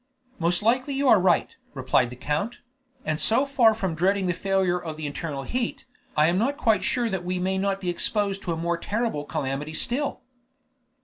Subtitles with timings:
[0.39, 2.57] "Most likely you are right," replied the count;
[3.05, 5.85] "and so far from dreading a failure of the internal heat,
[6.17, 9.25] I am not quite sure that we may not be exposed to a more terrible
[9.25, 10.21] calamity still?"